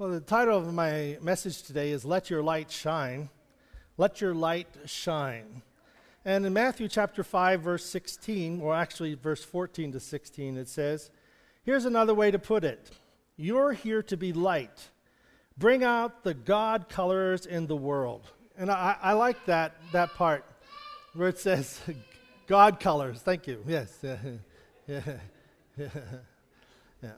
[0.00, 3.28] Well, the title of my message today is Let Your Light Shine.
[3.98, 5.60] Let Your Light Shine.
[6.24, 11.10] And in Matthew chapter 5, verse 16, or actually verse 14 to 16, it says,
[11.64, 12.90] Here's another way to put it
[13.36, 14.88] You're here to be light.
[15.58, 18.22] Bring out the God colors in the world.
[18.56, 20.46] And I, I like that, that part
[21.12, 21.78] where it says
[22.46, 23.20] God colors.
[23.20, 23.62] Thank you.
[23.66, 23.98] Yes.
[24.02, 24.16] yeah.
[25.76, 25.88] yeah.
[27.02, 27.10] yeah.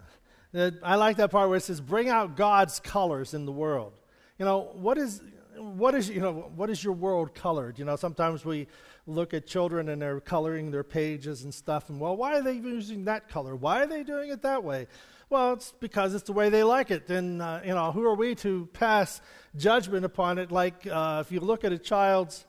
[0.55, 3.93] I like that part where it says, bring out God's colors in the world.
[4.39, 5.23] You know, what is,
[5.57, 7.79] what is, you know, what is your world colored?
[7.79, 8.67] You know, sometimes we
[9.07, 12.53] look at children and they're coloring their pages and stuff, and well, why are they
[12.53, 13.57] using that color?
[13.57, 14.87] Why are they doing it that way?
[15.31, 17.09] Well, it's because it's the way they like it.
[17.09, 19.23] And, uh, you know, who are we to pass
[19.57, 20.53] judgment upon it?
[20.53, 22.45] Like, uh, if you look at a child's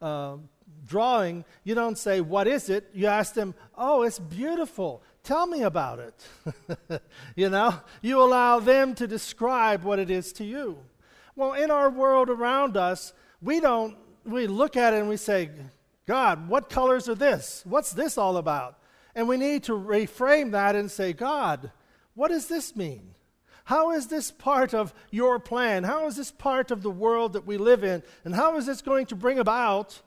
[0.00, 0.36] uh,
[0.86, 2.90] drawing, you don't say, What is it?
[2.92, 5.02] You ask them, Oh, it's beautiful.
[5.28, 7.02] Tell me about it.
[7.36, 10.78] you know, you allow them to describe what it is to you.
[11.36, 15.50] Well, in our world around us, we don't, we look at it and we say,
[16.06, 17.62] God, what colors are this?
[17.66, 18.78] What's this all about?
[19.14, 21.72] And we need to reframe that and say, God,
[22.14, 23.14] what does this mean?
[23.64, 25.84] How is this part of your plan?
[25.84, 28.02] How is this part of the world that we live in?
[28.24, 30.00] And how is this going to bring about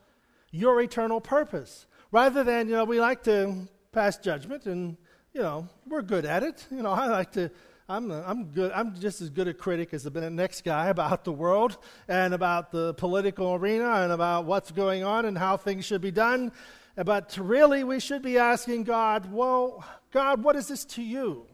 [0.50, 1.86] your eternal purpose?
[2.12, 4.98] Rather than, you know, we like to pass judgment and
[5.34, 6.66] you know, we're good at it.
[6.72, 7.52] You know, I like to,
[7.88, 11.32] I'm, I'm good, I'm just as good a critic as the next guy about the
[11.32, 16.02] world and about the political arena and about what's going on and how things should
[16.02, 16.52] be done.
[16.96, 21.46] But really, we should be asking God, well, God, what is this to you?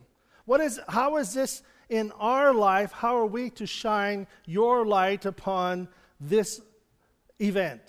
[0.46, 2.92] What is, how is this in our life?
[2.92, 5.90] How are we to shine your light upon
[6.20, 6.60] this
[7.40, 7.82] event?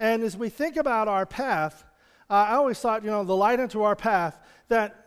[0.00, 1.84] And as we think about our path,
[2.28, 5.01] uh, I always thought, you know, the light into our path, that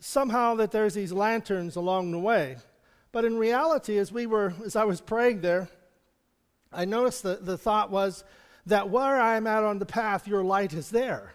[0.00, 2.56] somehow that there's these lanterns along the way.
[3.12, 5.68] But in reality, as we were, as I was praying there,
[6.72, 8.24] I noticed that the thought was
[8.66, 11.32] that where I'm at on the path, your light is there.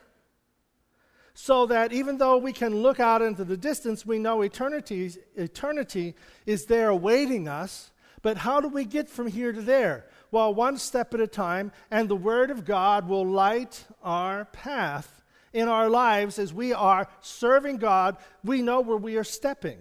[1.34, 6.14] So that even though we can look out into the distance, we know eternity, eternity
[6.46, 7.92] is there awaiting us.
[8.22, 10.06] But how do we get from here to there?
[10.30, 15.21] Well, one step at a time, and the Word of God will light our path
[15.54, 19.80] in our lives as we are serving God, we know where we are stepping.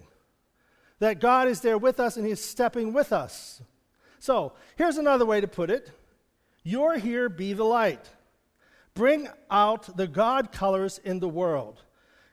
[0.99, 3.61] That God is there with us and He's stepping with us.
[4.19, 5.91] So, here's another way to put it
[6.63, 8.09] You're here, be the light.
[8.93, 11.81] Bring out the God colors in the world.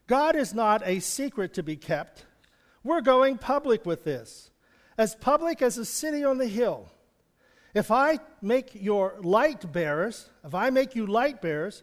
[0.06, 2.24] God is not a secret to be kept.
[2.82, 4.50] We're going public with this,
[4.96, 6.90] as public as a city on the hill.
[7.74, 11.82] If I make your light bearers, if I make you light bearers,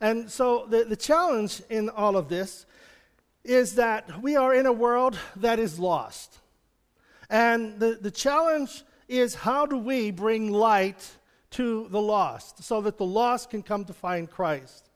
[0.00, 2.66] And so the, the challenge in all of this
[3.44, 6.38] is that we are in a world that is lost.
[7.30, 11.08] And the, the challenge is how do we bring light
[11.50, 14.90] to the lost so that the lost can come to find Christ?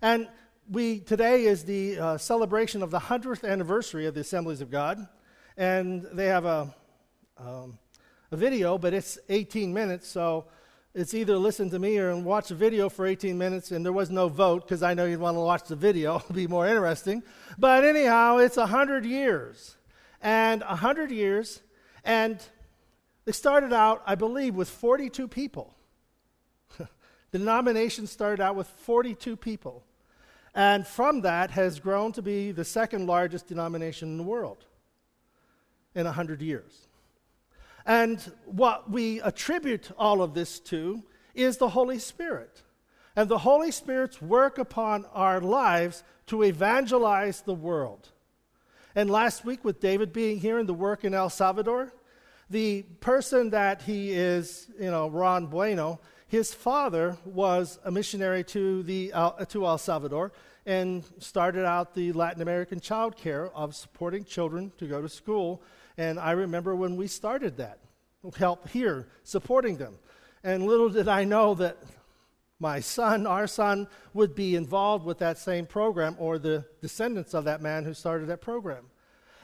[0.00, 0.28] And
[0.70, 5.06] we today is the uh, celebration of the 100th anniversary of the Assemblies of God.
[5.56, 6.74] And they have a,
[7.38, 7.78] um,
[8.30, 10.46] a video, but it's 18 minutes, so
[10.94, 14.10] it's either listen to me or watch a video for 18 minutes, and there was
[14.10, 17.22] no vote because I know you'd want to watch the video, it'll be more interesting.
[17.58, 19.76] But anyhow, it's 100 years.
[20.20, 21.62] And 100 years,
[22.04, 22.38] and
[23.24, 25.74] they started out, I believe, with 42 people.
[26.76, 26.88] the
[27.32, 29.84] denomination started out with 42 people.
[30.54, 34.66] And from that has grown to be the second largest denomination in the world
[35.94, 36.86] in 100 years.
[37.86, 41.02] And what we attribute all of this to
[41.34, 42.62] is the Holy Spirit.
[43.16, 48.08] And the Holy Spirit's work upon our lives to evangelize the world.
[48.94, 51.92] And last week, with David being here in the work in El Salvador,
[52.50, 58.82] the person that he is, you know, Ron Bueno, his father was a missionary to,
[58.82, 60.32] the, uh, to El Salvador
[60.64, 65.62] and started out the Latin American child care of supporting children to go to school
[65.96, 67.78] and I remember when we started that,
[68.36, 69.98] help here, supporting them.
[70.44, 71.76] And little did I know that
[72.58, 77.44] my son, our son, would be involved with that same program or the descendants of
[77.44, 78.86] that man who started that program.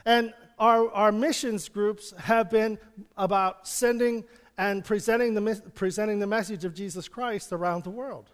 [0.05, 2.79] And our, our missions groups have been
[3.17, 4.25] about sending
[4.56, 8.31] and presenting the, presenting the message of Jesus Christ around the world.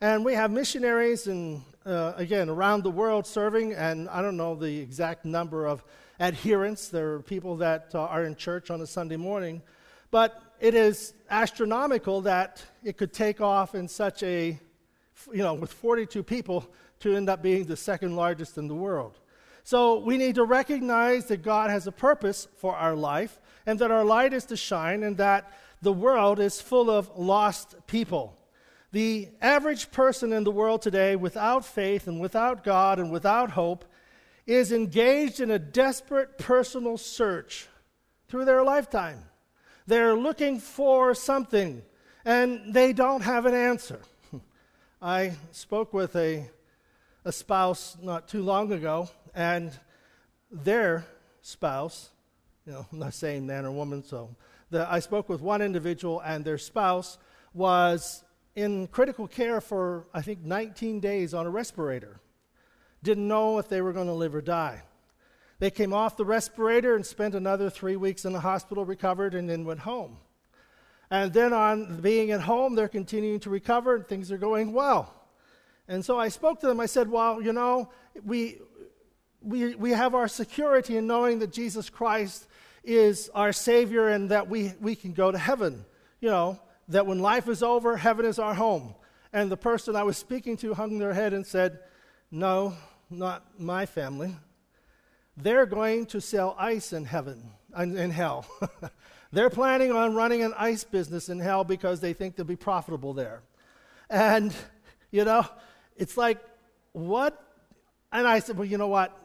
[0.00, 4.54] And we have missionaries, and uh, again, around the world serving, and I don't know
[4.54, 5.84] the exact number of
[6.22, 6.88] adherents.
[6.88, 9.60] There are people that uh, are in church on a Sunday morning,
[10.12, 14.58] but it is astronomical that it could take off in such a,
[15.32, 16.64] you know, with 42 people
[17.00, 19.18] to end up being the second largest in the world.
[19.64, 23.90] So we need to recognize that God has a purpose for our life and that
[23.90, 25.52] our light is to shine and that
[25.82, 28.36] the world is full of lost people.
[28.92, 33.84] The average person in the world today, without faith and without God and without hope,
[34.46, 37.68] is engaged in a desperate personal search
[38.28, 39.22] through their lifetime.
[39.86, 41.82] They're looking for something
[42.24, 44.00] and they don't have an answer.
[45.02, 46.48] I spoke with a,
[47.24, 49.72] a spouse not too long ago, and
[50.50, 51.04] their
[51.40, 52.10] spouse,
[52.66, 54.34] you know, I'm not saying man or woman, so
[54.70, 57.18] the, I spoke with one individual, and their spouse
[57.54, 58.22] was
[58.54, 62.20] in critical care for, I think, 19 days on a respirator.
[63.02, 64.82] Didn't know if they were going to live or die.
[65.58, 69.48] They came off the respirator and spent another three weeks in the hospital, recovered, and
[69.48, 70.18] then went home.
[71.10, 75.14] And then, on being at home, they're continuing to recover and things are going well.
[75.86, 76.80] And so I spoke to them.
[76.80, 77.90] I said, Well, you know,
[78.24, 78.58] we,
[79.42, 82.46] we, we have our security in knowing that Jesus Christ
[82.82, 85.84] is our Savior and that we, we can go to heaven.
[86.20, 88.94] You know, that when life is over, heaven is our home.
[89.32, 91.80] And the person I was speaking to hung their head and said,
[92.30, 92.74] No,
[93.12, 94.34] not my family.
[95.36, 98.46] They're going to sell ice in heaven, in hell.
[99.32, 103.14] They're planning on running an ice business in hell because they think they'll be profitable
[103.14, 103.42] there.
[104.10, 104.54] And,
[105.10, 105.46] you know,
[105.96, 106.38] it's like,
[106.92, 107.42] what?
[108.12, 109.18] And I said, well, you know what?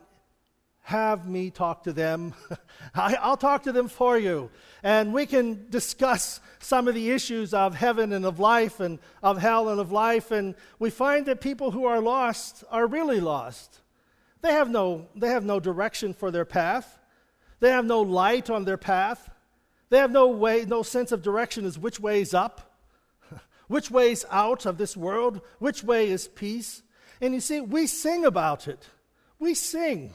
[0.88, 2.34] Have me talk to them.
[2.96, 4.50] I, will talk to them for you.
[4.82, 9.38] And we can discuss some of the issues of heaven and of life and of
[9.38, 10.32] hell and of life.
[10.32, 13.82] And we find that people who are lost are really lost.
[14.42, 17.00] They have no, they have no direction for their path,
[17.60, 19.30] they have no light on their path.
[19.90, 22.82] They have no way, no sense of direction as which way is up,
[23.68, 26.82] which way is out of this world, which way is peace.
[27.20, 28.88] And you see, we sing about it.
[29.40, 30.14] We sing.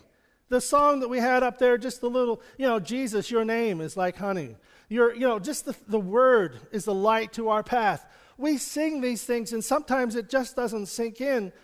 [0.53, 3.81] The song that we had up there, just a little, you know, Jesus, your name
[3.81, 4.57] is like honey.
[4.91, 8.05] Your, you know, just the, the word is the light to our path.
[8.37, 11.55] We sing these things, and sometimes it just doesn't sink in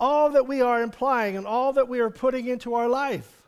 [0.00, 3.44] all that we are implying and all that we are putting into our life.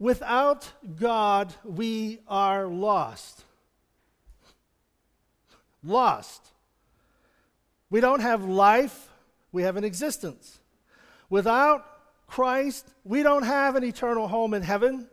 [0.00, 3.44] Without God, we are lost.
[5.84, 6.48] Lost.
[7.90, 9.08] We don't have life,
[9.52, 10.58] we have an existence.
[11.30, 11.95] Without
[12.26, 15.08] Christ, we don't have an eternal home in heaven.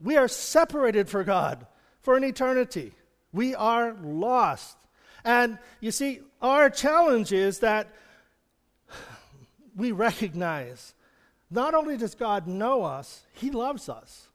[0.00, 1.66] We are separated from God
[2.00, 2.92] for an eternity.
[3.32, 4.76] We are lost.
[5.24, 7.88] And you see, our challenge is that
[9.76, 10.94] we recognize
[11.50, 14.28] not only does God know us, He loves us.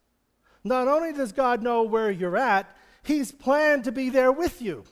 [0.63, 4.83] Not only does God know where you're at, He's planned to be there with you.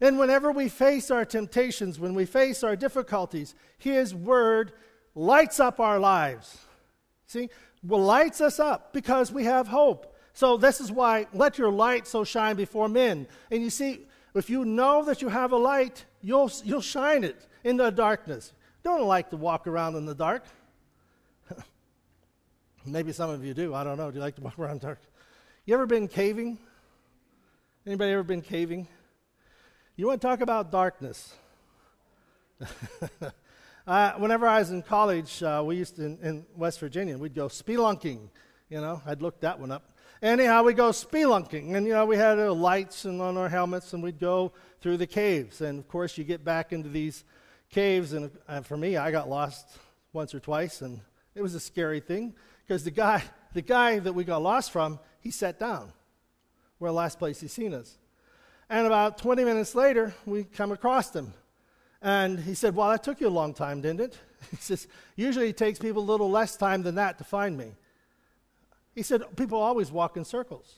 [0.00, 4.72] And whenever we face our temptations, when we face our difficulties, His Word
[5.16, 6.58] lights up our lives.
[7.26, 7.48] See,
[7.82, 10.14] well, lights us up because we have hope.
[10.32, 13.26] So this is why let your light so shine before men.
[13.50, 17.48] And you see, if you know that you have a light, you'll you'll shine it
[17.64, 18.52] in the darkness.
[18.84, 20.44] Don't like to walk around in the dark.
[22.86, 23.74] Maybe some of you do.
[23.74, 24.10] I don't know.
[24.10, 25.00] Do you like to walk around dark?
[25.64, 26.58] You ever been caving?
[27.86, 28.86] Anybody ever been caving?
[29.96, 31.34] You want to talk about darkness?
[33.86, 37.36] Uh, whenever I was in college, uh, we used to, in, in, West Virginia, we'd
[37.36, 38.28] go spelunking.
[38.68, 39.96] You know, I'd look that one up.
[40.20, 43.92] Anyhow, we go spelunking, and you know, we had uh, lights and on our helmets,
[43.92, 45.60] and we'd go through the caves.
[45.60, 47.22] And of course, you get back into these
[47.70, 48.32] caves, and
[48.64, 49.78] for me, I got lost
[50.12, 51.00] once or twice, and
[51.36, 52.34] it was a scary thing
[52.66, 55.92] because the guy, the guy that we got lost from, he sat down.
[56.80, 57.98] We're the last place he seen us.
[58.68, 61.32] And about 20 minutes later, we come across him.
[62.06, 64.18] And he said, Well, that took you a long time, didn't it?
[64.52, 64.86] He says,
[65.16, 67.72] Usually it takes people a little less time than that to find me.
[68.94, 70.76] He said, People always walk in circles.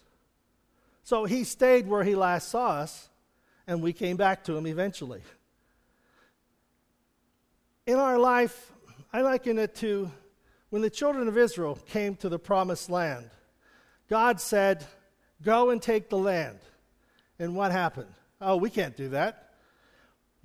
[1.02, 3.10] So he stayed where he last saw us,
[3.66, 5.20] and we came back to him eventually.
[7.86, 8.72] In our life,
[9.12, 10.10] I liken it to
[10.70, 13.28] when the children of Israel came to the promised land.
[14.08, 14.86] God said,
[15.42, 16.58] Go and take the land.
[17.38, 18.14] And what happened?
[18.40, 19.47] Oh, we can't do that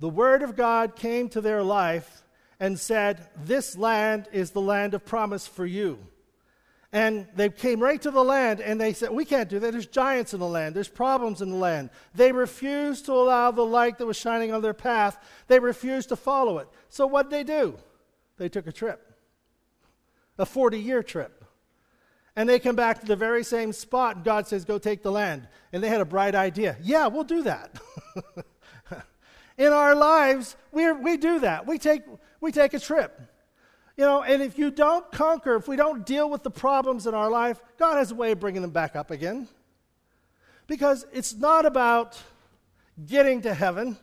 [0.00, 2.24] the Word of God came to their life
[2.60, 5.98] and said, This land is the land of promise for you.
[6.92, 9.72] And they came right to the land and they said, We can't do that.
[9.72, 11.90] There's giants in the land, there's problems in the land.
[12.14, 16.16] They refused to allow the light that was shining on their path, they refused to
[16.16, 16.68] follow it.
[16.88, 17.76] So what did they do?
[18.36, 19.12] They took a trip,
[20.38, 21.44] a 40 year trip.
[22.36, 25.12] And they come back to the very same spot, and God says, Go take the
[25.12, 25.46] land.
[25.72, 26.76] And they had a bright idea.
[26.82, 27.78] Yeah, we'll do that.
[29.56, 31.66] in our lives, we we do that.
[31.66, 32.02] We take,
[32.40, 33.20] we take a trip.
[33.96, 37.14] You know, and if you don't conquer, if we don't deal with the problems in
[37.14, 39.48] our life, God has a way of bringing them back up again.
[40.66, 42.20] Because it's not about
[43.06, 43.96] getting to heaven.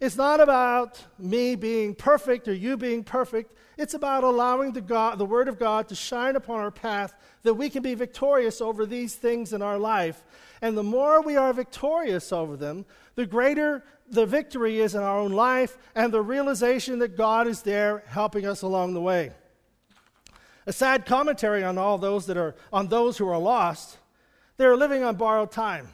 [0.00, 3.54] It's not about me being perfect or you being perfect.
[3.76, 7.54] It's about allowing the, God, the Word of God to shine upon our path that
[7.54, 10.24] we can be victorious over these things in our life.
[10.62, 15.18] And the more we are victorious over them, the greater the victory is in our
[15.18, 19.32] own life and the realization that God is there helping us along the way.
[20.66, 23.98] A sad commentary on all those that are on those who are lost.
[24.56, 25.88] They're living on borrowed time.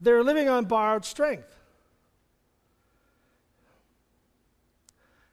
[0.00, 1.54] They're living on borrowed strength.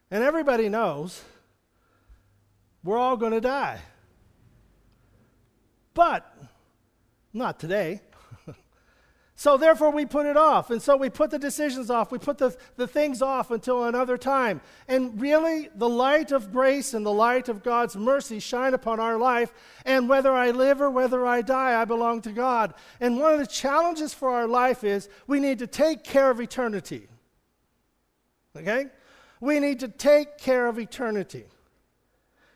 [0.10, 1.24] And everybody knows
[2.84, 3.80] we're all going to die.
[5.94, 6.32] But
[7.34, 8.02] not today.
[9.44, 10.70] So therefore, we put it off.
[10.70, 12.14] And so we put the decisions off.
[12.14, 14.62] We put the, the things off until another time.
[14.88, 19.18] And really, the light of grace and the light of God's mercy shine upon our
[19.18, 19.52] life.
[19.84, 22.74] And whether I live or whether I die, I belong to God.
[23.02, 26.40] And one of the challenges for our life is we need to take care of
[26.40, 27.10] eternity.
[28.56, 28.86] Okay?
[29.42, 31.44] We need to take care of eternity.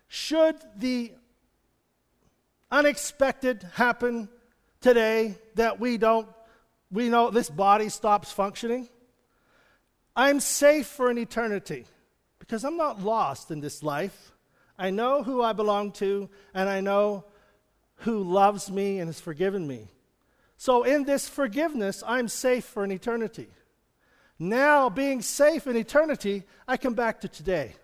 [0.07, 1.11] Should the
[2.71, 4.29] unexpected happen
[4.79, 6.29] today that we don't
[6.91, 8.87] we know this body stops functioning.
[10.15, 11.85] I'm safe for an eternity
[12.39, 14.31] because I'm not lost in this life.
[14.79, 17.25] I know who I belong to, and I know
[17.97, 19.87] who loves me and has forgiven me.
[20.57, 23.47] So, in this forgiveness, I'm safe for an eternity.
[24.39, 27.75] Now, being safe in eternity, I come back to today.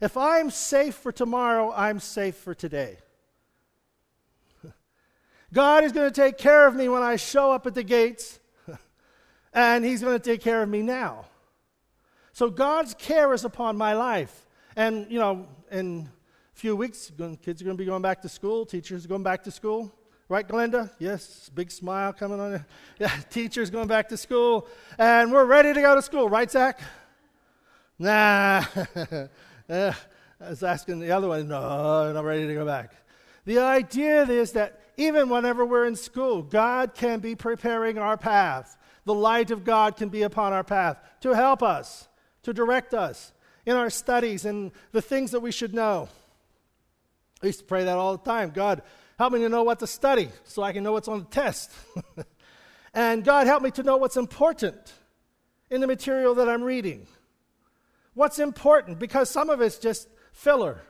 [0.00, 2.98] If I'm safe for tomorrow, I'm safe for today.
[5.52, 8.38] God is going to take care of me when I show up at the gates,
[9.54, 11.26] and He's going to take care of me now.
[12.32, 14.46] So God's care is upon my life.
[14.76, 16.08] And, you know, in
[16.54, 17.10] a few weeks,
[17.42, 19.92] kids are going to be going back to school, teachers are going back to school.
[20.28, 20.90] Right, Glenda?
[20.98, 22.64] Yes, big smile coming on.
[22.98, 26.80] Yeah, teachers going back to school, and we're ready to go to school, right, Zach?
[27.98, 28.64] Nah.
[29.70, 29.94] I
[30.40, 32.92] was asking the other one, no, I'm not ready to go back.
[33.46, 38.76] The idea is that even whenever we're in school, God can be preparing our path.
[39.04, 42.08] The light of God can be upon our path to help us,
[42.42, 43.32] to direct us
[43.64, 46.08] in our studies and the things that we should know.
[47.42, 48.82] I used to pray that all the time God,
[49.18, 51.70] help me to know what to study so I can know what's on the test.
[52.92, 54.92] and God, help me to know what's important
[55.70, 57.06] in the material that I'm reading.
[58.14, 58.98] What's important?
[58.98, 60.80] Because some of it's just filler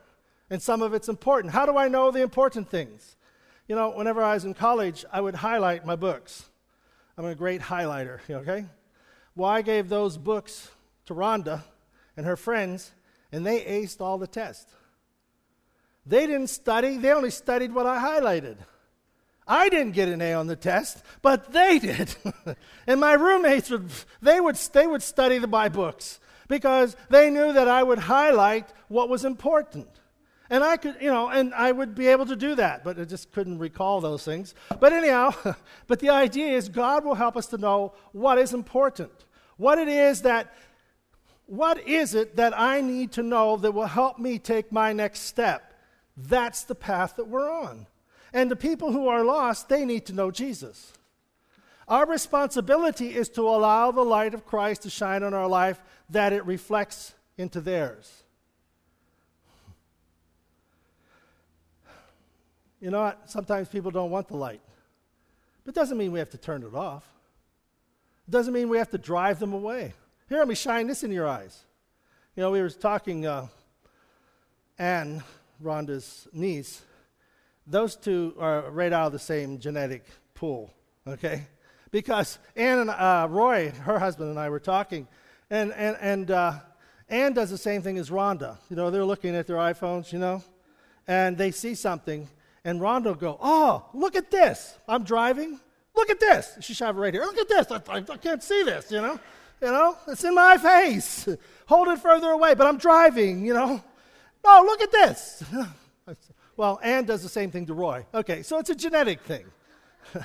[0.49, 1.53] and some of it's important.
[1.53, 3.17] How do I know the important things?
[3.69, 6.49] You know, whenever I was in college, I would highlight my books.
[7.19, 8.65] I'm a great highlighter, okay?
[9.37, 10.71] Well, I gave those books
[11.07, 11.63] to Rhonda
[12.17, 12.93] and her friends,
[13.31, 14.73] and they aced all the tests.
[16.07, 18.57] They didn't study, they only studied what I highlighted.
[19.47, 22.15] I didn't get an A on the test, but they did.
[22.87, 27.53] and my roommates would they would they would study the my books because they knew
[27.55, 29.89] that I would highlight what was important.
[30.51, 33.05] And I could, you know, and I would be able to do that, but I
[33.05, 34.55] just couldn't recall those things.
[34.81, 35.35] But anyhow,
[35.87, 39.13] but the idea is God will help us to know what is important.
[39.59, 40.55] What it is that,
[41.47, 45.21] what is it that I need to know that will help me take my next
[45.21, 45.75] step?
[46.17, 47.87] That's the path that we're on.
[48.33, 50.93] And the people who are lost, they need to know Jesus.
[51.89, 56.33] Our responsibility is to allow the light of Christ to shine on our life that
[56.33, 58.25] it reflects into theirs.
[62.81, 63.31] You know what?
[63.31, 64.61] Sometimes people don't want the light.
[65.65, 67.05] But it doesn't mean we have to turn it off.
[68.27, 69.95] It doesn't mean we have to drive them away.
[70.29, 71.65] Here, let me shine this in your eyes.
[72.37, 73.49] You know, we were talking, uh,
[74.79, 75.23] Anne,
[75.63, 76.83] Rhonda's niece,
[77.67, 80.05] those two are right out of the same genetic
[80.35, 80.73] pool,
[81.07, 81.47] okay?
[81.91, 85.09] Because Anne and uh, Roy, her husband, and I were talking,
[85.51, 86.53] and, and, and uh,
[87.09, 88.57] Anne does the same thing as Rhonda.
[88.71, 90.43] You know, they're looking at their iPhones, you know,
[91.07, 92.29] and they see something,
[92.69, 94.79] and Rhonda will go, Oh, look at this.
[94.87, 95.59] I'm driving.
[95.97, 96.57] Look at this.
[96.61, 97.23] She shot it right here.
[97.25, 97.67] Look at this.
[97.71, 99.19] I, I, I can't see this, you know?
[99.61, 101.29] You know, it's in my face.
[101.67, 103.83] Hold it further away, but I'm driving, you know?
[104.45, 105.43] Oh, look at this.
[106.57, 108.07] well, Anne does the same thing to Roy.
[108.15, 109.47] Okay, so it's a genetic thing.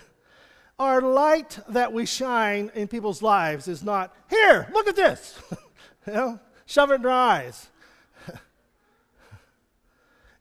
[0.80, 5.42] Our light that we shine in people's lives is not, here, look at this.
[6.08, 7.70] you know, shove it in their eyes.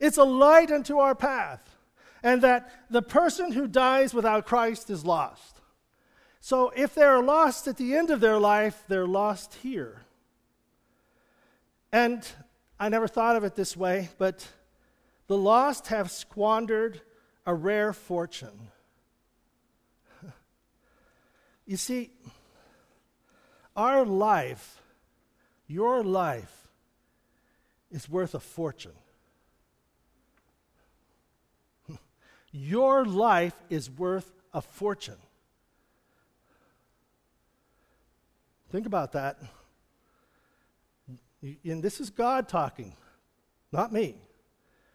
[0.00, 1.71] it's a light unto our path.
[2.22, 5.60] And that the person who dies without Christ is lost.
[6.40, 10.02] So if they're lost at the end of their life, they're lost here.
[11.92, 12.26] And
[12.80, 14.46] I never thought of it this way, but
[15.28, 17.00] the lost have squandered
[17.46, 18.68] a rare fortune.
[21.64, 22.10] You see,
[23.76, 24.82] our life,
[25.68, 26.68] your life,
[27.92, 28.92] is worth a fortune.
[32.52, 35.16] Your life is worth a fortune.
[38.70, 39.38] Think about that.
[41.64, 42.94] And this is God talking,
[43.72, 44.16] not me.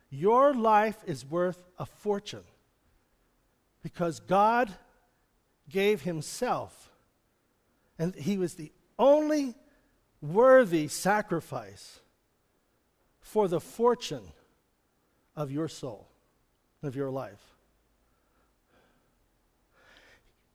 [0.10, 2.46] Your life is worth a fortune
[3.84, 4.72] because God
[5.70, 6.90] gave Himself,
[8.00, 9.56] and He was the only
[10.22, 12.00] worthy sacrifice
[13.20, 14.32] for the fortune
[15.36, 16.08] of your soul,
[16.88, 17.40] of your life.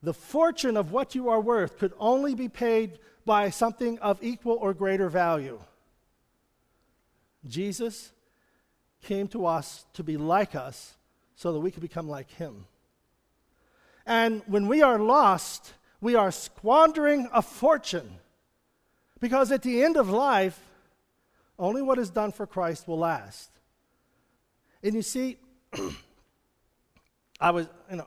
[0.03, 4.57] The fortune of what you are worth could only be paid by something of equal
[4.61, 5.61] or greater value.
[7.47, 8.13] Jesus
[9.03, 10.95] came to us to be like us
[11.37, 12.67] so that we could become like him.
[14.07, 18.19] And when we are lost, we are squandering a fortune.
[19.21, 20.61] Because at the end of life,
[21.59, 23.51] only what is done for Christ will last.
[24.83, 25.37] And you see,
[27.43, 28.07] I was, you know,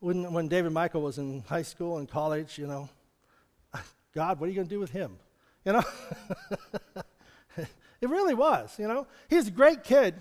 [0.00, 2.88] when, when David Michael was in high school and college, you know,
[4.14, 5.16] God, what are you going to do with him?
[5.64, 5.82] You know?
[7.56, 9.06] it really was, you know?
[9.28, 10.16] He was a great kid.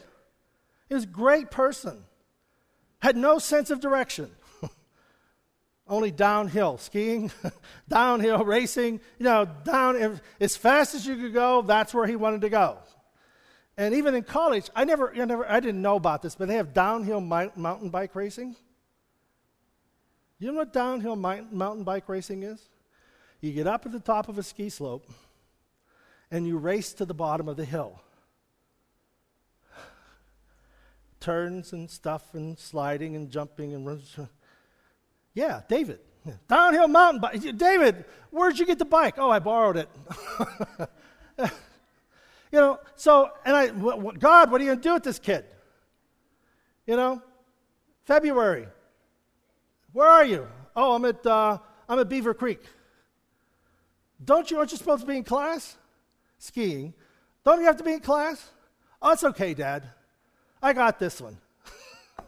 [0.87, 2.03] He was a great person.
[2.99, 4.29] Had no sense of direction.
[5.87, 7.31] Only downhill, skiing,
[7.89, 12.41] downhill racing, you know, down as fast as you could go, that's where he wanted
[12.41, 12.77] to go.
[13.79, 16.55] And even in college, I never, I never, I didn't know about this, but they
[16.55, 18.57] have downhill mountain bike racing.
[20.37, 22.67] You know what downhill mountain bike racing is?
[23.39, 25.09] You get up at the top of a ski slope
[26.29, 28.01] and you race to the bottom of the hill.
[31.21, 34.13] Turns and stuff and sliding and jumping and runs.
[35.33, 35.99] yeah, David.
[36.49, 37.57] Downhill mountain bike.
[37.57, 39.15] David, where'd you get the bike?
[39.17, 39.89] Oh, I borrowed it.
[42.51, 45.45] you know, so, and I, God, what are you going to do with this kid?
[46.87, 47.21] You know,
[48.05, 48.67] February.
[49.93, 50.47] Where are you?
[50.75, 52.61] Oh, I'm at, uh, I'm at Beaver Creek.
[54.23, 55.77] Don't you, aren't you supposed to be in class?
[56.39, 56.93] Skiing.
[57.45, 58.51] Don't you have to be in class?
[59.01, 59.87] Oh, it's okay, Dad.
[60.61, 61.37] I got this one.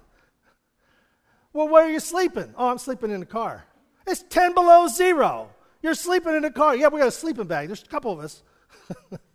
[1.53, 2.53] well, where are you sleeping?
[2.57, 3.65] Oh, I'm sleeping in the car.
[4.07, 5.49] It's 10 below zero.
[5.81, 6.75] You're sleeping in the car.
[6.75, 7.67] Yeah, we got a sleeping bag.
[7.67, 8.43] There's a couple of us.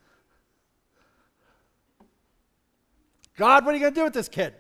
[3.37, 4.55] God, what are you going to do with this kid?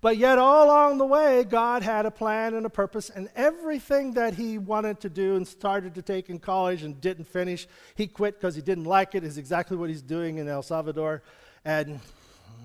[0.00, 4.12] But yet, all along the way, God had a plan and a purpose, and everything
[4.12, 8.06] that he wanted to do and started to take in college and didn't finish, he
[8.06, 11.22] quit because he didn't like it, is exactly what he's doing in El Salvador,
[11.64, 11.98] and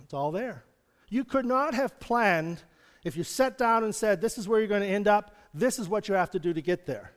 [0.04, 0.66] it's all there.
[1.10, 2.62] You could not have planned
[3.04, 5.80] if you sat down and said, This is where you're going to end up, this
[5.80, 7.12] is what you have to do to get there.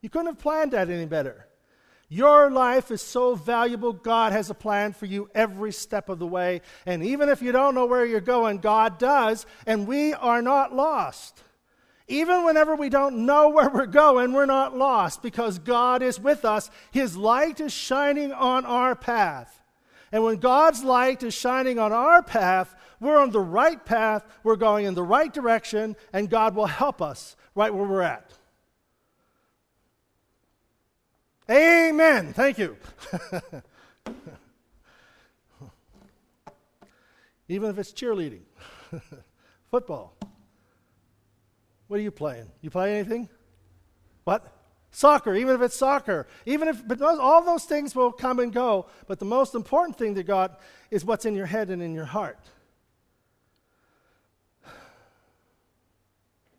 [0.00, 1.46] You couldn't have planned that any better.
[2.08, 3.92] Your life is so valuable.
[3.92, 6.60] God has a plan for you every step of the way.
[6.86, 9.46] And even if you don't know where you're going, God does.
[9.66, 11.42] And we are not lost.
[12.06, 16.44] Even whenever we don't know where we're going, we're not lost because God is with
[16.44, 16.70] us.
[16.90, 19.62] His light is shining on our path.
[20.12, 24.56] And when God's light is shining on our path, we're on the right path, we're
[24.56, 28.33] going in the right direction, and God will help us right where we're at.
[31.50, 32.32] Amen.
[32.32, 32.76] Thank you.
[37.48, 38.42] Even if it's cheerleading,
[39.70, 40.16] football.
[41.88, 42.50] What are you playing?
[42.62, 43.28] You play anything?
[44.24, 44.50] What?
[44.90, 46.26] Soccer, even if it's soccer.
[46.46, 48.86] Even if, but all those things will come and go.
[49.06, 50.56] But the most important thing to God
[50.90, 52.38] is what's in your head and in your heart.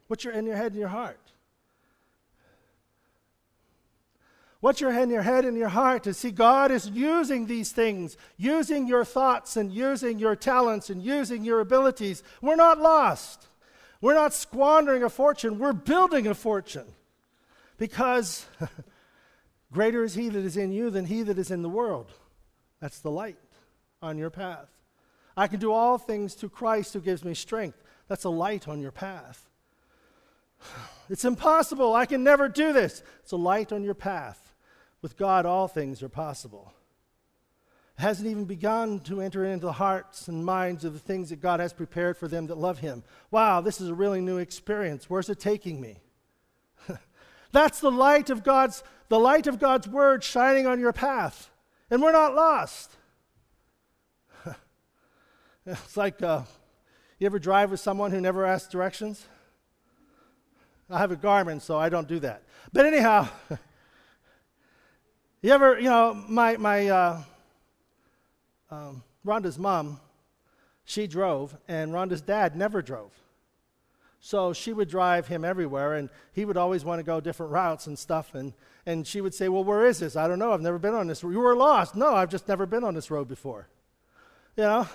[0.08, 1.20] What's your, in your head and your heart?
[4.66, 8.18] What's your in your head and your heart to see God is using these things,
[8.36, 12.24] using your thoughts and using your talents and using your abilities.
[12.42, 13.46] We're not lost.
[14.02, 15.60] We're not squandering a fortune.
[15.60, 16.88] We're building a fortune.
[17.78, 18.48] Because
[19.72, 22.12] Greater is he that is in you than he that is in the world.
[22.80, 23.38] That's the light
[24.02, 24.72] on your path.
[25.38, 27.84] I can do all things through Christ who gives me strength.
[28.08, 29.48] That's a light on your path.
[31.08, 31.94] It's impossible.
[31.94, 33.04] I can never do this.
[33.22, 34.55] It's a light on your path.
[35.06, 36.74] With God, all things are possible.
[37.96, 41.40] It hasn't even begun to enter into the hearts and minds of the things that
[41.40, 43.04] God has prepared for them that love Him.
[43.30, 45.08] Wow, this is a really new experience.
[45.08, 46.00] Where's it taking me?
[47.52, 51.52] That's the light of God's the light of God's word shining on your path.
[51.92, 52.98] And we're not lost.
[55.68, 56.42] it's like uh,
[57.20, 59.24] you ever drive with someone who never asks directions?
[60.90, 62.42] I have a Garmin, so I don't do that.
[62.74, 63.28] But anyhow,
[65.46, 67.22] you ever, you know, my, my uh,
[68.72, 70.00] um, Rhonda's mom,
[70.86, 73.12] she drove, and Rhonda's dad never drove.
[74.20, 77.86] So she would drive him everywhere, and he would always want to go different routes
[77.86, 78.34] and stuff.
[78.34, 78.54] And,
[78.88, 80.16] and she would say, Well, where is this?
[80.16, 80.52] I don't know.
[80.52, 81.22] I've never been on this.
[81.22, 81.96] You were lost.
[81.96, 83.68] No, I've just never been on this road before.
[84.58, 84.88] You know?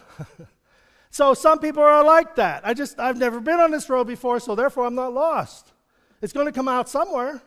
[1.13, 2.67] so some people are like that.
[2.67, 5.71] I just, I've never been on this road before, so therefore I'm not lost.
[6.21, 7.41] It's going to come out somewhere.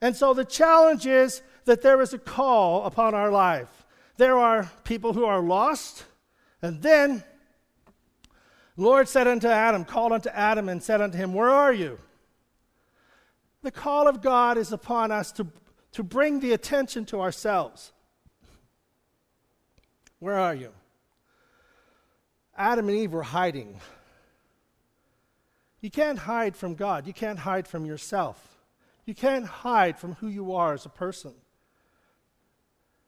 [0.00, 3.86] And so the challenge is that there is a call upon our life.
[4.16, 6.04] There are people who are lost,
[6.60, 7.22] and then
[8.76, 11.98] the Lord said unto Adam, called unto Adam, and said unto him, Where are you?
[13.62, 15.46] The call of God is upon us to,
[15.92, 17.92] to bring the attention to ourselves.
[20.18, 20.72] Where are you?
[22.56, 23.78] Adam and Eve were hiding.
[25.80, 27.06] You can't hide from God.
[27.06, 28.56] You can't hide from yourself.
[29.06, 31.34] You can't hide from who you are as a person.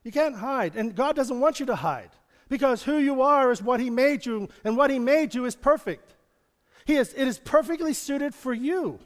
[0.04, 0.76] You can't hide.
[0.76, 2.10] And God doesn't want you to hide
[2.48, 5.54] because who you are is what He made you, and what He made you is
[5.54, 6.14] perfect.
[6.84, 8.98] He is, it is perfectly suited for you.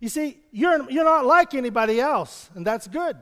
[0.00, 3.16] You see, you're, you're not like anybody else, and that's good.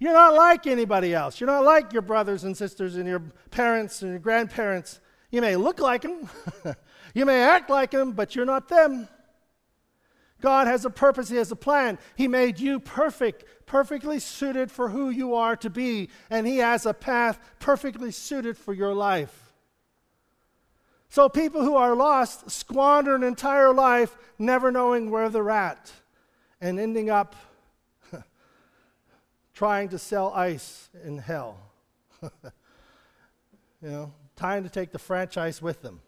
[0.00, 1.40] You're not like anybody else.
[1.40, 3.20] You're not like your brothers and sisters and your
[3.50, 5.00] parents and your grandparents.
[5.30, 6.28] You may look like them,
[7.14, 9.08] you may act like them, but you're not them.
[10.40, 11.98] God has a purpose, He has a plan.
[12.16, 16.86] He made you perfect, perfectly suited for who you are to be, and He has
[16.86, 19.52] a path perfectly suited for your life.
[21.08, 25.90] So, people who are lost squander an entire life never knowing where they're at
[26.60, 27.34] and ending up
[29.54, 31.58] trying to sell ice in hell.
[32.22, 32.30] you
[33.82, 36.00] know, Time to take the franchise with them.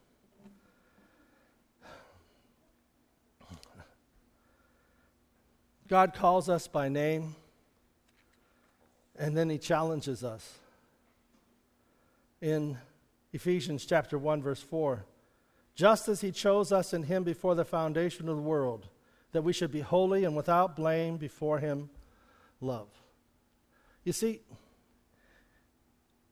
[5.91, 7.35] God calls us by name,
[9.19, 10.61] and then he challenges us.
[12.41, 12.79] In
[13.33, 15.05] Ephesians chapter 1 verse 4,
[15.75, 18.87] just as he chose us in him before the foundation of the world,
[19.33, 21.91] that we should be holy and without blame before him,
[22.61, 22.89] love.
[24.05, 24.43] You see,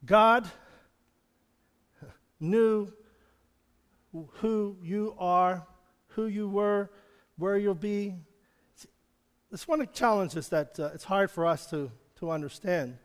[0.05, 0.49] God
[2.39, 2.93] knew
[4.35, 5.67] who you are,
[6.11, 6.91] who you were,
[7.37, 8.15] where you'll be.
[9.53, 12.99] It's one of the challenges that uh, it's hard for us to, to understand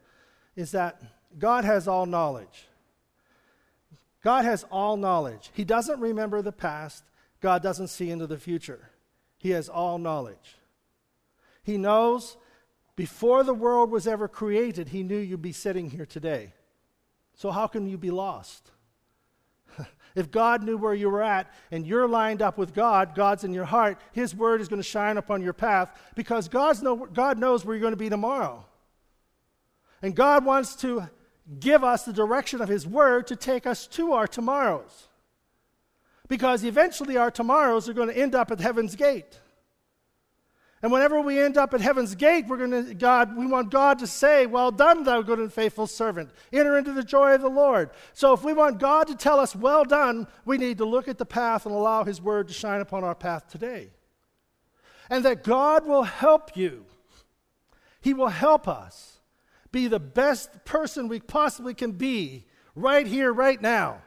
[0.56, 1.02] is that
[1.38, 2.68] God has all knowledge.
[4.24, 5.52] God has all knowledge.
[5.54, 7.04] He doesn't remember the past,
[7.42, 8.90] God doesn't see into the future.
[9.38, 10.58] He has all knowledge.
[11.64, 12.38] He knows
[12.96, 16.54] before the world was ever created, He knew you'd be sitting here today.
[17.36, 18.70] So, how can you be lost?
[20.16, 23.54] If God knew where you were at and you're lined up with God, God's in
[23.54, 27.40] your heart, His word is going to shine upon your path because God's know, God
[27.40, 28.64] knows where you're going to be tomorrow.
[30.02, 31.10] And God wants to
[31.60, 35.08] give us the direction of His word to take us to our tomorrows.
[36.28, 39.40] Because eventually our tomorrows are going to end up at heaven's gate.
[40.84, 44.00] And whenever we end up at heaven's gate, we're going to God, we want God
[44.00, 46.30] to say, "Well done, thou good and faithful servant.
[46.52, 49.56] Enter into the joy of the Lord." So if we want God to tell us,
[49.56, 52.82] "Well done," we need to look at the path and allow his word to shine
[52.82, 53.92] upon our path today.
[55.10, 56.86] And that God will help you.
[58.02, 59.22] He will help us
[59.72, 64.02] be the best person we possibly can be right here right now.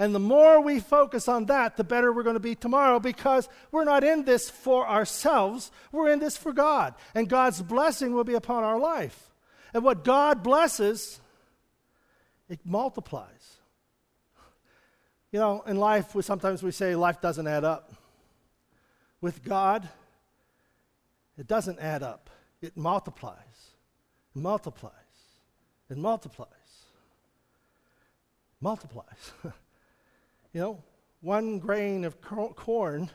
[0.00, 3.50] And the more we focus on that, the better we're going to be tomorrow because
[3.70, 6.94] we're not in this for ourselves, we're in this for God.
[7.14, 9.30] And God's blessing will be upon our life.
[9.74, 11.20] And what God blesses,
[12.48, 13.58] it multiplies.
[15.32, 17.92] You know, in life, we, sometimes we say life doesn't add up.
[19.20, 19.86] With God,
[21.36, 22.30] it doesn't add up,
[22.62, 23.36] it multiplies,
[24.34, 24.92] it multiplies,
[25.90, 26.48] it multiplies,
[28.62, 29.32] multiplies.
[30.52, 30.82] You know,
[31.20, 33.10] one grain of corn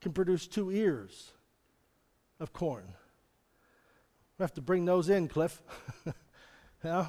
[0.00, 1.32] can produce two ears.
[2.38, 2.94] of corn.
[4.38, 5.60] We have to bring those in, Cliff.
[6.84, 7.08] yeah?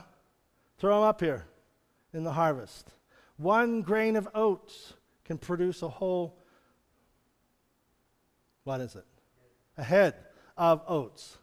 [0.77, 1.45] Throw them up here
[2.13, 2.91] in the harvest.
[3.37, 6.37] One grain of oats can produce a whole,
[8.65, 9.05] what is it?
[9.77, 10.15] A head
[10.57, 11.37] of oats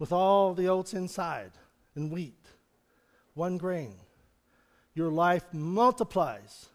[0.00, 1.52] with all the oats inside
[1.94, 2.44] and wheat.
[3.34, 3.94] One grain.
[4.94, 6.66] Your life multiplies.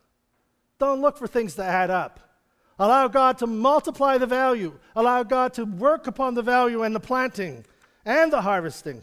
[0.79, 2.19] Don't look for things to add up.
[2.77, 4.77] Allow God to multiply the value.
[4.95, 7.63] Allow God to work upon the value and the planting
[8.03, 9.01] and the harvesting.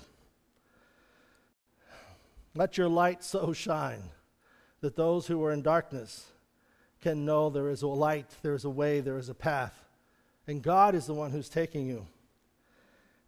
[2.54, 4.02] Let your light so shine
[4.82, 6.26] that those who are in darkness
[7.00, 9.82] can know there is a light, there is a way, there is a path.
[10.46, 12.06] And God is the one who's taking you.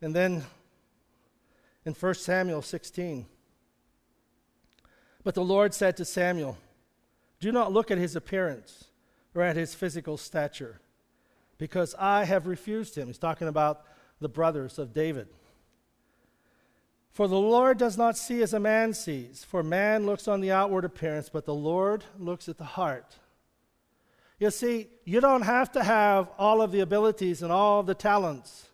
[0.02, 0.44] And then
[1.86, 3.24] in 1 Samuel 16,
[5.22, 6.58] but the Lord said to Samuel,
[7.44, 8.84] Do not look at his appearance
[9.34, 10.80] or at his physical stature,
[11.58, 13.08] because I have refused him.
[13.08, 13.82] He's talking about
[14.18, 15.28] the brothers of David.
[17.12, 20.52] For the Lord does not see as a man sees, for man looks on the
[20.52, 23.16] outward appearance, but the Lord looks at the heart.
[24.38, 28.70] You see, you don't have to have all of the abilities and all the talents.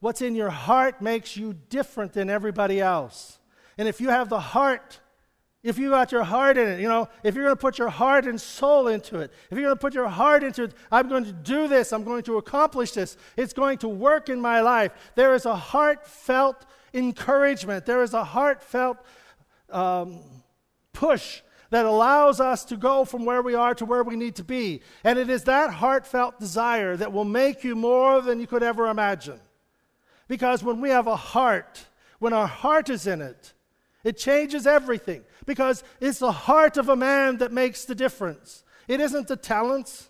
[0.00, 3.40] What's in your heart makes you different than everybody else.
[3.76, 5.00] And if you have the heart,
[5.62, 7.88] if you got your heart in it, you know, if you're going to put your
[7.88, 11.08] heart and soul into it, if you're going to put your heart into it, I'm
[11.08, 14.60] going to do this, I'm going to accomplish this, it's going to work in my
[14.60, 14.92] life.
[15.14, 17.86] There is a heartfelt encouragement.
[17.86, 18.98] There is a heartfelt
[19.70, 20.20] um,
[20.92, 24.44] push that allows us to go from where we are to where we need to
[24.44, 24.80] be.
[25.04, 28.88] And it is that heartfelt desire that will make you more than you could ever
[28.88, 29.40] imagine.
[30.28, 31.86] Because when we have a heart,
[32.18, 33.52] when our heart is in it,
[34.04, 35.24] it changes everything.
[35.46, 38.64] Because it's the heart of a man that makes the difference.
[38.86, 40.08] It isn't the talents,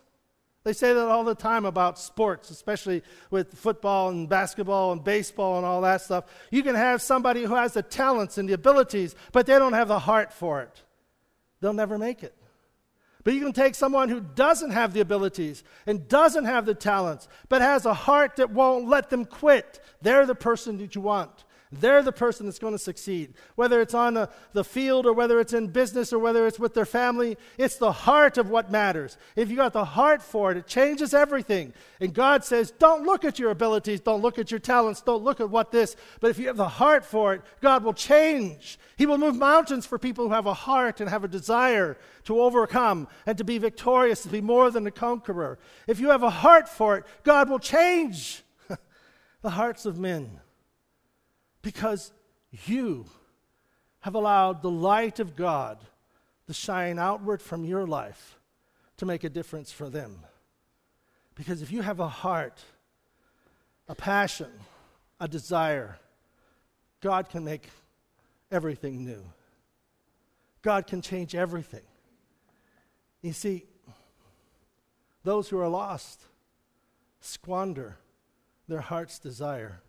[0.63, 5.57] they say that all the time about sports, especially with football and basketball and baseball
[5.57, 6.25] and all that stuff.
[6.51, 9.87] You can have somebody who has the talents and the abilities, but they don't have
[9.87, 10.83] the heart for it.
[11.61, 12.35] They'll never make it.
[13.23, 17.27] But you can take someone who doesn't have the abilities and doesn't have the talents,
[17.47, 19.79] but has a heart that won't let them quit.
[20.01, 21.45] They're the person that you want.
[21.71, 23.35] They're the person that's going to succeed.
[23.53, 26.85] Whether it's on the, field or whether it's in business or whether it's with their
[26.85, 29.17] family, it's the heart of what matters.
[29.35, 31.73] If you got the heart for it, it changes everything.
[31.99, 35.39] And God says, don't look at your abilities, don't look at your talents, don't look
[35.39, 38.79] at what this, but if you have the heart for it, God will change.
[38.97, 42.41] He will move mountains for people who have a heart and have a desire to
[42.41, 45.59] overcome and to be victorious, to be more than a conqueror.
[45.87, 48.43] If you have a heart for it, God will change
[49.41, 50.39] the hearts of men
[51.61, 52.11] because
[52.65, 53.05] you
[54.01, 55.79] have allowed the light of God
[56.47, 58.37] to shine outward from your life
[58.97, 60.19] to make a difference for them.
[61.35, 62.61] Because if you have a heart,
[63.87, 64.51] a passion,
[65.19, 65.99] a desire,
[67.01, 67.69] God can make
[68.51, 69.23] everything new.
[70.61, 71.83] God can change everything.
[73.21, 73.65] You see,
[75.23, 76.21] those who are lost
[77.21, 77.97] squander
[78.67, 79.81] their heart's desire.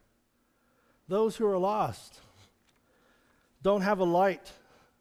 [1.11, 2.21] Those who are lost
[3.65, 4.53] don't have a light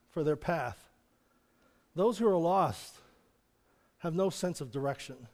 [0.09, 0.89] for their path.
[1.93, 2.95] Those who are lost
[3.99, 5.27] have no sense of direction.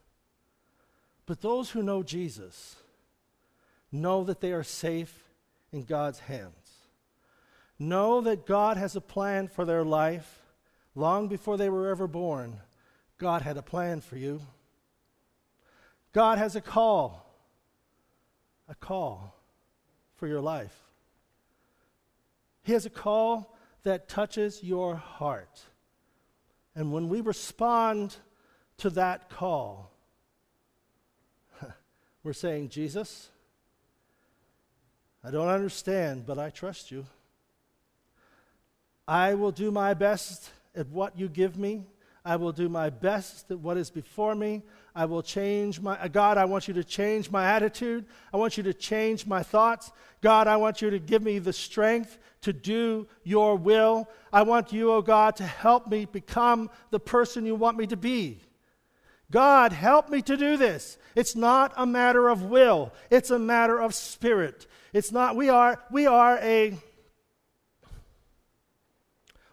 [1.25, 2.75] But those who know Jesus
[3.89, 5.23] know that they are safe
[5.71, 6.73] in God's hands.
[7.79, 10.41] Know that God has a plan for their life.
[10.93, 12.59] Long before they were ever born,
[13.17, 14.41] God had a plan for you.
[16.11, 17.33] God has a call,
[18.67, 19.35] a call
[20.15, 20.75] for your life.
[22.63, 25.62] He has a call that touches your heart.
[26.75, 28.15] And when we respond
[28.78, 29.91] to that call,
[32.23, 33.30] we're saying, Jesus,
[35.23, 37.06] I don't understand, but I trust you.
[39.08, 41.86] I will do my best at what you give me.
[42.25, 44.63] I will do my best at what is before me.
[44.95, 48.05] I will change my, uh, God, I want you to change my attitude.
[48.33, 49.91] I want you to change my thoughts.
[50.21, 54.09] God, I want you to give me the strength to do your will.
[54.33, 57.97] I want you, oh God, to help me become the person you want me to
[57.97, 58.39] be.
[59.29, 60.97] God, help me to do this.
[61.15, 64.65] It's not a matter of will, it's a matter of spirit.
[64.93, 66.73] It's not, we are, we are a,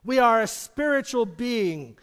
[0.05, 1.99] we are a spiritual being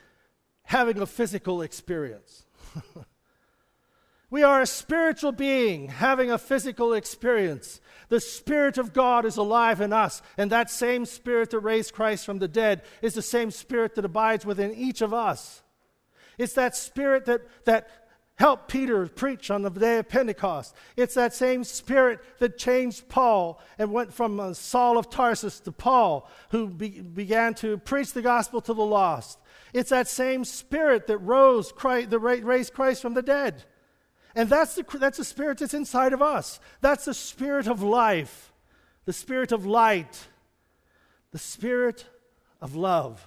[0.70, 2.46] having a physical experience.
[4.30, 7.82] we are a spiritual being having a physical experience.
[8.10, 12.24] The Spirit of God is alive in us, and that same Spirit that raised Christ
[12.24, 15.64] from the dead is the same Spirit that abides within each of us.
[16.38, 17.90] It's that Spirit that, that
[18.36, 20.76] helped Peter preach on the day of Pentecost.
[20.96, 25.72] It's that same Spirit that changed Paul and went from uh, Saul of Tarsus to
[25.72, 29.39] Paul, who be- began to preach the gospel to the lost.
[29.74, 33.64] It's that same Spirit that rose Christ, that raised Christ from the dead.
[34.36, 36.60] And that's the, that's the Spirit that's inside of us.
[36.82, 38.54] That's the Spirit of life,
[39.06, 40.28] the Spirit of light,
[41.32, 42.06] the Spirit
[42.62, 43.26] of love,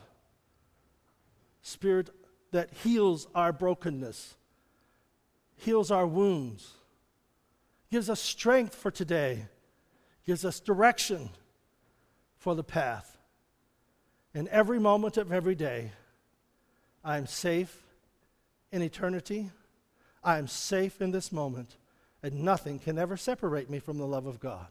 [1.63, 2.11] Spirit
[2.51, 4.37] that heals our brokenness,
[5.57, 6.71] heals our wounds,
[7.91, 9.47] gives us strength for today,
[10.27, 11.31] gives us direction
[12.37, 13.19] for the path.
[14.35, 15.93] In every moment of every day,
[17.05, 17.83] I'm safe
[18.71, 19.51] in eternity.
[20.25, 21.77] I'm safe in this moment,
[22.23, 24.69] and nothing can ever separate me from the love of God.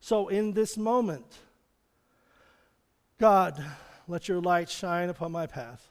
[0.00, 1.26] So, in this moment,
[3.18, 3.62] God,
[4.08, 5.86] let your light shine upon my path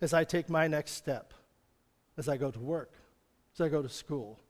[0.00, 1.32] as I take my next step,
[2.16, 2.92] as I go to work,
[3.54, 4.40] as I go to school,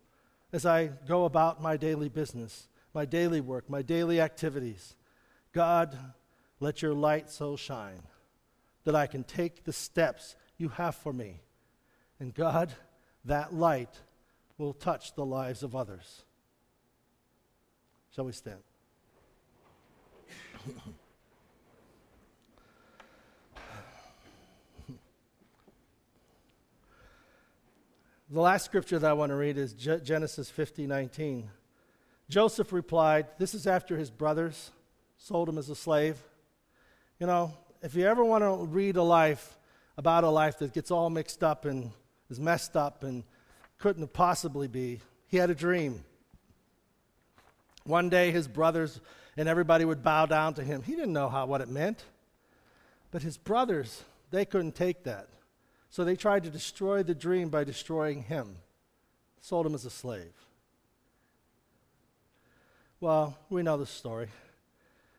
[0.52, 4.96] as I go about my daily business, my daily work, my daily activities.
[5.52, 5.96] God,
[6.58, 8.02] let your light so shine
[8.86, 11.40] that I can take the steps you have for me.
[12.20, 12.72] And God,
[13.24, 14.00] that light
[14.58, 16.22] will touch the lives of others.
[18.14, 18.60] Shall we stand?
[28.30, 31.50] the last scripture that I want to read is Genesis 50 19.
[32.30, 34.70] Joseph replied, This is after his brothers
[35.18, 36.22] sold him as a slave.
[37.18, 39.56] You know, if you ever want to read a life
[39.96, 41.90] about a life that gets all mixed up and
[42.30, 43.24] is messed up and
[43.78, 46.04] couldn't possibly be, he had a dream.
[47.84, 49.00] One day his brothers
[49.36, 50.82] and everybody would bow down to him.
[50.82, 52.04] He didn't know how, what it meant.
[53.10, 55.28] But his brothers, they couldn't take that.
[55.90, 58.56] So they tried to destroy the dream by destroying him,
[59.40, 60.32] sold him as a slave.
[63.00, 64.28] Well, we know the story.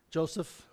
[0.10, 0.64] Joseph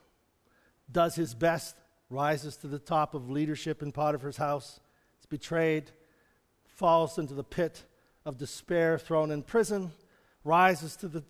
[0.91, 1.77] does his best,
[2.11, 4.81] rises to the top of leadership in Potiphar's house,
[5.21, 5.91] is betrayed,
[6.67, 7.85] falls into the pit
[8.25, 9.93] of despair, thrown in prison,
[10.45, 11.25] rises to the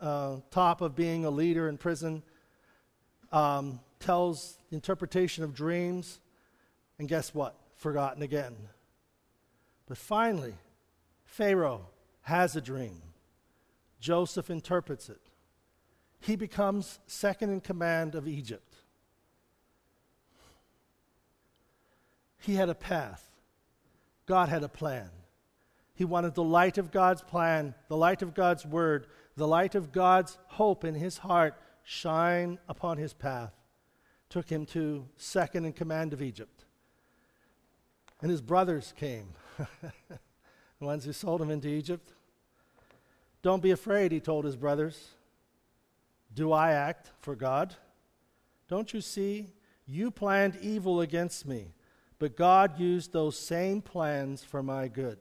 [0.00, 2.22] uh, top of being a leader in prison,
[3.32, 6.20] um, tells interpretation of dreams,
[6.98, 7.56] and guess what?
[7.76, 8.56] Forgotten again.
[9.86, 10.54] But finally,
[11.24, 11.86] Pharaoh
[12.22, 13.02] has a dream.
[14.00, 15.20] Joseph interprets it.
[16.26, 18.74] He becomes second in command of Egypt.
[22.38, 23.24] He had a path.
[24.26, 25.08] God had a plan.
[25.94, 29.92] He wanted the light of God's plan, the light of God's word, the light of
[29.92, 33.52] God's hope in his heart shine upon his path.
[34.28, 36.64] Took him to second in command of Egypt.
[38.20, 40.18] And his brothers came, the
[40.80, 42.14] ones who sold him into Egypt.
[43.42, 45.10] Don't be afraid, he told his brothers.
[46.36, 47.74] Do I act for God?
[48.68, 49.48] Don't you see?
[49.86, 51.72] You planned evil against me,
[52.18, 55.18] but God used those same plans for my good.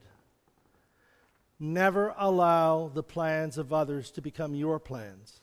[1.58, 5.40] Never allow the plans of others to become your plans.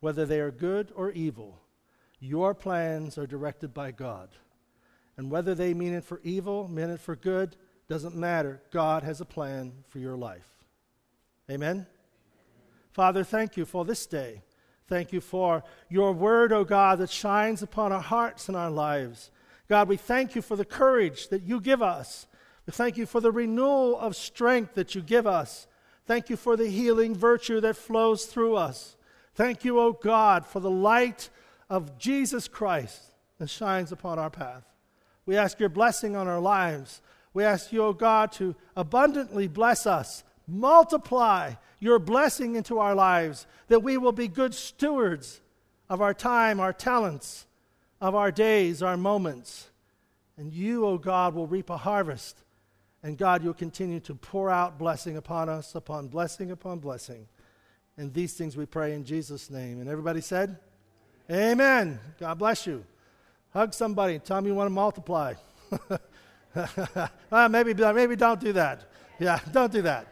[0.00, 1.60] Whether they are good or evil,
[2.18, 4.30] your plans are directed by God.
[5.16, 7.54] And whether they mean it for evil, mean it for good,
[7.88, 8.60] doesn't matter.
[8.72, 10.48] God has a plan for your life.
[11.48, 11.86] Amen?
[12.94, 14.40] Father, thank you for this day.
[14.88, 18.70] Thank you for your word, O oh God, that shines upon our hearts and our
[18.70, 19.30] lives.
[19.68, 22.26] God, we thank you for the courage that you give us
[22.66, 25.66] we thank you for the renewal of strength that you give us.
[26.06, 28.96] Thank you for the healing virtue that flows through us.
[29.34, 31.28] Thank you, O God, for the light
[31.68, 33.00] of Jesus Christ
[33.38, 34.64] that shines upon our path.
[35.26, 37.02] We ask your blessing on our lives.
[37.32, 43.46] We ask you, O God, to abundantly bless us, multiply your blessing into our lives,
[43.68, 45.40] that we will be good stewards
[45.88, 47.46] of our time, our talents,
[48.00, 49.70] of our days, our moments.
[50.36, 52.44] And you, O God, will reap a harvest
[53.04, 57.28] and God, you'll continue to pour out blessing upon us, upon blessing upon blessing.
[57.98, 59.78] And these things we pray in Jesus' name.
[59.78, 60.58] And everybody said,
[61.30, 62.00] Amen.
[62.18, 62.82] God bless you.
[63.52, 64.18] Hug somebody.
[64.20, 65.34] Tell them you want to multiply.
[65.86, 66.00] well,
[67.30, 68.90] uh, maybe, maybe don't do that.
[69.20, 70.10] Yeah, don't do that.